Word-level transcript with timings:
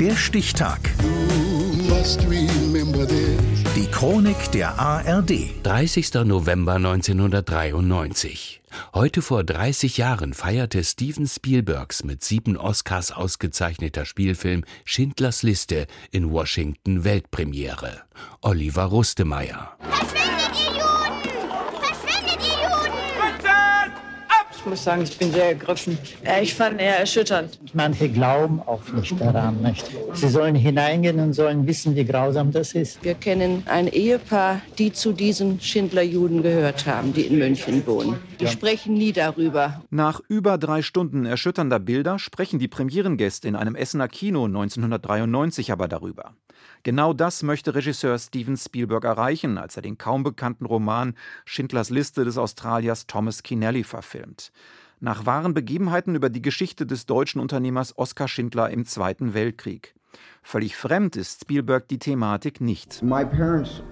Der 0.00 0.14
Stichtag. 0.14 0.78
Die 3.74 3.86
Chronik 3.90 4.52
der 4.52 4.78
ARD. 4.78 5.32
30. 5.64 6.14
November 6.24 6.74
1993. 6.74 8.62
Heute 8.94 9.22
vor 9.22 9.42
30 9.42 9.96
Jahren 9.96 10.34
feierte 10.34 10.84
Steven 10.84 11.26
Spielbergs 11.26 12.04
mit 12.04 12.22
sieben 12.22 12.56
Oscars 12.56 13.10
ausgezeichneter 13.10 14.04
Spielfilm 14.04 14.62
Schindlers 14.84 15.42
Liste 15.42 15.88
in 16.12 16.30
Washington 16.30 17.02
Weltpremiere. 17.02 18.02
Oliver 18.40 18.84
Rustemeyer. 18.84 19.76
Muss 24.68 24.84
sagen, 24.84 25.02
ich 25.02 25.16
bin 25.18 25.32
sehr 25.32 25.46
ergriffen. 25.46 25.98
Ich 26.42 26.54
fand 26.54 26.80
eher 26.80 26.98
erschütternd. 26.98 27.58
Manche 27.74 28.08
glauben 28.08 28.60
auch 28.60 28.82
nicht 28.92 29.20
daran. 29.20 29.62
Nicht? 29.62 29.90
Sie 30.14 30.28
sollen 30.28 30.54
hineingehen 30.54 31.18
und 31.20 31.32
sollen 31.32 31.66
wissen, 31.66 31.96
wie 31.96 32.04
grausam 32.04 32.52
das 32.52 32.74
ist. 32.74 33.02
Wir 33.02 33.14
kennen 33.14 33.62
ein 33.66 33.88
Ehepaar, 33.88 34.60
die 34.78 34.92
zu 34.92 35.12
diesen 35.12 35.60
Schindlerjuden 35.60 36.42
gehört 36.42 36.86
haben, 36.86 37.12
die 37.12 37.22
in 37.22 37.38
München 37.38 37.86
wohnen. 37.86 38.18
Die 38.40 38.44
ja. 38.44 38.50
sprechen 38.50 38.94
nie 38.94 39.12
darüber. 39.12 39.82
Nach 39.90 40.20
über 40.28 40.58
drei 40.58 40.82
Stunden 40.82 41.26
erschütternder 41.26 41.78
Bilder 41.78 42.18
sprechen 42.18 42.58
die 42.58 42.68
Premierengäste 42.68 43.48
in 43.48 43.56
einem 43.56 43.74
Essener 43.74 44.08
Kino 44.08 44.44
1993 44.44 45.72
aber 45.72 45.88
darüber. 45.88 46.34
Genau 46.82 47.12
das 47.12 47.42
möchte 47.42 47.74
Regisseur 47.74 48.18
Steven 48.18 48.56
Spielberg 48.56 49.04
erreichen, 49.04 49.58
als 49.58 49.76
er 49.76 49.82
den 49.82 49.98
kaum 49.98 50.22
bekannten 50.22 50.64
Roman 50.64 51.14
Schindlers 51.44 51.90
Liste 51.90 52.24
des 52.24 52.38
Australiers 52.38 53.06
Thomas 53.06 53.42
Keneally 53.42 53.84
verfilmt. 53.84 54.52
Nach 55.00 55.26
wahren 55.26 55.54
Begebenheiten 55.54 56.14
über 56.14 56.28
die 56.28 56.42
Geschichte 56.42 56.86
des 56.86 57.06
deutschen 57.06 57.40
Unternehmers 57.40 57.96
Oskar 57.96 58.28
Schindler 58.28 58.70
im 58.70 58.84
Zweiten 58.84 59.34
Weltkrieg. 59.34 59.94
Völlig 60.42 60.76
fremd 60.76 61.16
ist 61.16 61.42
Spielberg 61.42 61.88
die 61.88 61.98
Thematik 61.98 62.60
nicht. 62.60 63.02
My 63.02 63.24
parents 63.24 63.82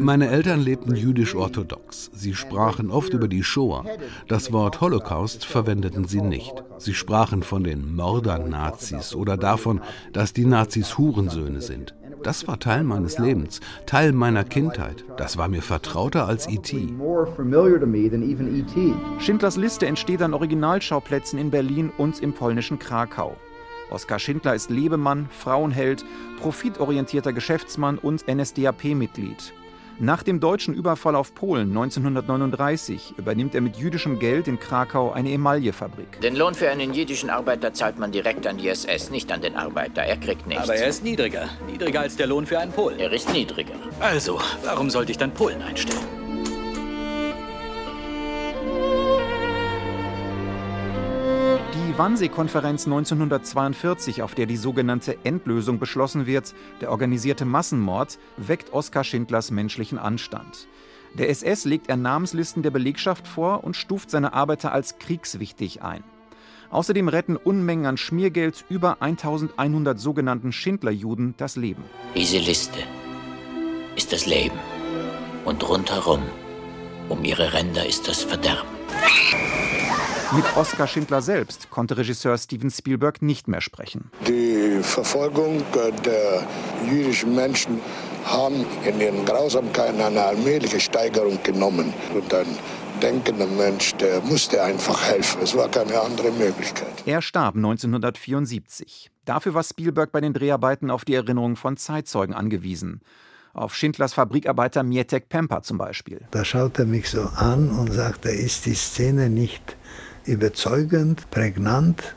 meine 0.00 0.28
Eltern 0.28 0.60
lebten 0.60 0.94
jüdisch-orthodox. 0.94 2.10
Sie 2.12 2.34
sprachen 2.34 2.90
oft 2.90 3.12
über 3.12 3.26
die 3.26 3.42
Shoah. 3.42 3.84
Das 4.28 4.52
Wort 4.52 4.80
Holocaust 4.80 5.44
verwendeten 5.44 6.06
sie 6.06 6.20
nicht. 6.20 6.62
Sie 6.78 6.94
sprachen 6.94 7.42
von 7.42 7.64
den 7.64 7.96
Mördern-Nazis 7.96 9.16
oder 9.16 9.36
davon, 9.36 9.80
dass 10.12 10.32
die 10.32 10.44
Nazis 10.44 10.96
Hurensöhne 10.96 11.60
sind. 11.60 11.94
Das 12.22 12.46
war 12.46 12.58
Teil 12.58 12.84
meines 12.84 13.18
Lebens, 13.18 13.60
Teil 13.86 14.12
meiner 14.12 14.44
Kindheit. 14.44 15.04
Das 15.16 15.38
war 15.38 15.48
mir 15.48 15.62
vertrauter 15.62 16.26
als 16.26 16.46
E.T. 16.48 16.76
E 16.76 16.88
Schindlers 19.18 19.56
Liste 19.56 19.86
entsteht 19.86 20.20
an 20.22 20.34
Originalschauplätzen 20.34 21.38
in 21.38 21.50
Berlin 21.50 21.90
und 21.96 22.20
im 22.22 22.34
polnischen 22.34 22.78
Krakau. 22.78 23.36
Oskar 23.90 24.18
Schindler 24.18 24.54
ist 24.54 24.70
Lebemann, 24.70 25.28
Frauenheld, 25.30 26.04
profitorientierter 26.40 27.32
Geschäftsmann 27.32 27.98
und 27.98 28.26
NSDAP-Mitglied. 28.28 29.52
Nach 30.02 30.22
dem 30.22 30.40
deutschen 30.40 30.72
Überfall 30.72 31.14
auf 31.14 31.34
Polen 31.34 31.68
1939 31.68 33.18
übernimmt 33.18 33.54
er 33.54 33.60
mit 33.60 33.76
jüdischem 33.76 34.18
Geld 34.18 34.48
in 34.48 34.58
Krakau 34.58 35.12
eine 35.12 35.30
Emaillefabrik. 35.30 36.22
Den 36.22 36.36
Lohn 36.36 36.54
für 36.54 36.70
einen 36.70 36.94
jüdischen 36.94 37.28
Arbeiter 37.28 37.74
zahlt 37.74 37.98
man 37.98 38.10
direkt 38.10 38.46
an 38.46 38.56
die 38.56 38.68
SS, 38.68 39.10
nicht 39.10 39.30
an 39.30 39.42
den 39.42 39.56
Arbeiter. 39.56 40.00
Er 40.00 40.16
kriegt 40.16 40.46
nichts. 40.46 40.64
Aber 40.64 40.74
er 40.74 40.88
ist 40.88 41.04
niedriger. 41.04 41.50
Niedriger 41.70 42.00
als 42.00 42.16
der 42.16 42.28
Lohn 42.28 42.46
für 42.46 42.58
einen 42.58 42.72
Polen. 42.72 42.98
Er 42.98 43.12
ist 43.12 43.30
niedriger. 43.30 43.74
Also, 44.00 44.40
warum 44.64 44.88
sollte 44.88 45.12
ich 45.12 45.18
dann 45.18 45.34
Polen 45.34 45.60
einstellen? 45.60 46.19
Wannsee-Konferenz 51.98 52.86
1942, 52.86 54.22
auf 54.22 54.34
der 54.34 54.46
die 54.46 54.56
sogenannte 54.56 55.16
Endlösung 55.24 55.78
beschlossen 55.78 56.26
wird, 56.26 56.54
der 56.80 56.90
organisierte 56.90 57.44
Massenmord, 57.44 58.18
weckt 58.36 58.72
Oskar 58.72 59.04
Schindlers 59.04 59.50
menschlichen 59.50 59.98
Anstand. 59.98 60.68
Der 61.14 61.28
SS 61.28 61.64
legt 61.64 61.88
er 61.88 61.96
Namenslisten 61.96 62.62
der 62.62 62.70
Belegschaft 62.70 63.26
vor 63.26 63.64
und 63.64 63.76
stuft 63.76 64.10
seine 64.10 64.32
Arbeiter 64.32 64.72
als 64.72 64.98
kriegswichtig 64.98 65.82
ein. 65.82 66.04
Außerdem 66.70 67.08
retten 67.08 67.36
Unmengen 67.36 67.86
an 67.86 67.96
Schmiergeld 67.96 68.64
über 68.68 69.02
1100 69.02 69.98
sogenannten 69.98 70.52
Schindlerjuden 70.52 71.34
das 71.36 71.56
Leben. 71.56 71.82
Diese 72.14 72.38
Liste 72.38 72.78
ist 73.96 74.12
das 74.12 74.26
Leben 74.26 74.58
und 75.44 75.68
rundherum, 75.68 76.22
um 77.08 77.24
ihre 77.24 77.52
Ränder 77.52 77.86
ist 77.86 78.06
das 78.06 78.22
Verderben. 78.22 78.68
Mit 80.32 80.44
Oskar 80.56 80.86
Schindler 80.86 81.22
selbst 81.22 81.70
konnte 81.70 81.96
Regisseur 81.96 82.38
Steven 82.38 82.70
Spielberg 82.70 83.20
nicht 83.20 83.48
mehr 83.48 83.60
sprechen. 83.60 84.12
Die 84.28 84.78
Verfolgung 84.80 85.60
der 86.04 86.46
jüdischen 86.88 87.34
Menschen 87.34 87.80
haben 88.24 88.64
in 88.86 89.00
ihren 89.00 89.24
Grausamkeiten 89.24 90.00
eine 90.00 90.22
allmähliche 90.22 90.78
Steigerung 90.78 91.42
genommen. 91.42 91.92
Und 92.14 92.32
ein 92.32 92.46
denkender 93.02 93.48
Mensch, 93.48 93.92
der 93.94 94.20
musste 94.20 94.62
einfach 94.62 95.02
helfen. 95.02 95.42
Es 95.42 95.56
war 95.56 95.68
keine 95.68 96.00
andere 96.00 96.30
Möglichkeit. 96.30 97.02
Er 97.06 97.22
starb 97.22 97.56
1974. 97.56 99.10
Dafür 99.24 99.54
war 99.54 99.64
Spielberg 99.64 100.12
bei 100.12 100.20
den 100.20 100.32
Dreharbeiten 100.32 100.92
auf 100.92 101.04
die 101.04 101.14
Erinnerung 101.14 101.56
von 101.56 101.76
Zeitzeugen 101.76 102.36
angewiesen 102.36 103.00
auf 103.52 103.74
Schindlers 103.74 104.12
Fabrikarbeiter 104.12 104.84
Mietek 104.84 105.28
Pemper 105.28 105.62
zum 105.62 105.76
Beispiel. 105.76 106.20
Da 106.30 106.44
schaut 106.44 106.78
er 106.78 106.86
mich 106.86 107.10
so 107.10 107.22
an 107.22 107.70
und 107.70 107.92
sagt, 107.92 108.24
da 108.24 108.28
ist 108.28 108.66
die 108.66 108.74
Szene 108.74 109.28
nicht 109.28 109.76
überzeugend, 110.24 111.30
prägnant. 111.30 112.14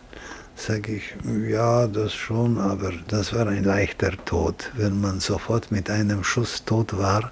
Sage 0.55 0.95
ich, 0.95 1.15
ja, 1.49 1.87
das 1.87 2.13
schon, 2.13 2.59
aber 2.59 2.91
das 3.07 3.33
war 3.33 3.47
ein 3.47 3.63
leichter 3.63 4.11
Tod. 4.25 4.71
Wenn 4.75 5.01
man 5.01 5.19
sofort 5.19 5.71
mit 5.71 5.89
einem 5.89 6.23
Schuss 6.23 6.63
tot 6.63 6.97
war, 6.97 7.31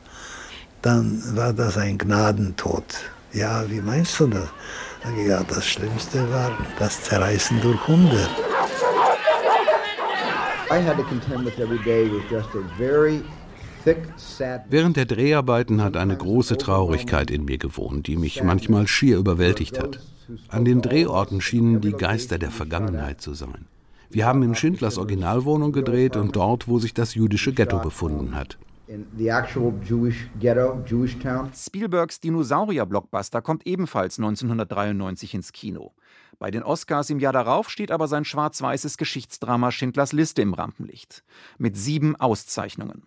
dann 0.82 1.22
war 1.36 1.54
das 1.54 1.78
ein 1.78 1.98
Gnadentod. 1.98 2.84
Ja, 3.34 3.64
wie 3.70 3.82
meinst 3.82 4.20
du 4.20 4.28
das? 4.28 4.50
Sage 5.04 5.22
ich, 5.22 5.28
ja, 5.28 5.44
das 5.44 5.66
Schlimmste 5.66 6.30
war 6.32 6.52
das 6.80 7.04
Zerreißen 7.04 7.62
durch 7.62 7.88
Hunde. 7.88 8.28
I 10.72 10.80
had 10.80 10.96
to 10.96 11.04
contend 11.04 11.44
with 11.46 11.60
every 11.60 11.80
day 11.84 12.10
with 12.10 12.24
just 12.30 12.50
a 12.56 12.62
very 12.78 13.22
Während 14.70 14.98
der 14.98 15.06
Dreharbeiten 15.06 15.82
hat 15.82 15.98
eine 15.98 16.16
große 16.16 16.58
Traurigkeit 16.58 17.32
in 17.32 17.46
mir 17.46 17.58
gewohnt, 17.58 18.08
die 18.08 18.16
mich 18.16 18.44
manchmal 18.44 18.88
schier 18.88 19.18
überwältigt 19.18 19.80
hat. 19.80 20.00
An 20.50 20.66
den 20.66 20.82
Drehorten 20.82 21.42
schienen 21.42 21.82
die 21.82 21.94
Geister 21.94 22.38
der 22.38 22.52
Vergangenheit 22.52 23.22
zu 23.22 23.34
sein. 23.34 23.68
Wir 24.10 24.26
haben 24.26 24.44
in 24.44 24.56
Schindlers 24.56 24.98
Originalwohnung 24.98 25.72
gedreht 25.72 26.16
und 26.18 26.36
dort, 26.36 26.68
wo 26.68 26.80
sich 26.80 26.94
das 26.94 27.16
jüdische 27.16 27.54
Ghetto 27.54 27.80
befunden 27.80 28.36
hat. 28.36 28.58
Spielbergs 31.54 32.20
Dinosaurier-Blockbuster 32.20 33.42
kommt 33.42 33.66
ebenfalls 33.66 34.20
1993 34.20 35.34
ins 35.34 35.54
Kino. 35.54 35.94
Bei 36.40 36.52
den 36.52 36.64
Oscars 36.64 37.10
im 37.10 37.20
Jahr 37.20 37.32
darauf 37.32 37.70
steht 37.70 37.92
aber 37.92 38.10
sein 38.10 38.26
schwarz-weißes 38.26 38.98
Geschichtsdrama 38.98 39.72
Schindlers 39.72 40.12
Liste 40.12 40.42
im 40.42 40.54
Rampenlicht. 40.54 41.24
Mit 41.58 41.78
sieben 41.78 42.18
Auszeichnungen. 42.18 43.04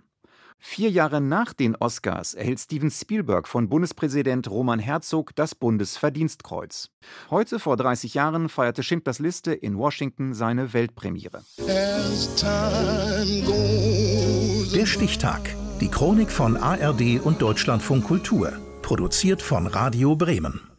Vier 0.58 0.90
Jahre 0.90 1.20
nach 1.20 1.52
den 1.52 1.76
Oscars 1.76 2.34
erhält 2.34 2.58
Steven 2.58 2.90
Spielberg 2.90 3.46
von 3.46 3.68
Bundespräsident 3.68 4.50
Roman 4.50 4.78
Herzog 4.78 5.34
das 5.36 5.54
Bundesverdienstkreuz. 5.54 6.90
Heute 7.30 7.58
vor 7.58 7.76
30 7.76 8.14
Jahren 8.14 8.48
feierte 8.48 8.82
Schindlers 8.82 9.18
Liste 9.18 9.52
in 9.52 9.76
Washington 9.76 10.34
seine 10.34 10.72
Weltpremiere. 10.72 11.44
Der 14.74 14.86
Stichtag. 14.86 15.54
Die 15.80 15.88
Chronik 15.88 16.30
von 16.30 16.56
ARD 16.56 17.20
und 17.22 17.42
Deutschlandfunk 17.42 18.04
Kultur. 18.04 18.52
Produziert 18.82 19.42
von 19.42 19.66
Radio 19.66 20.16
Bremen. 20.16 20.73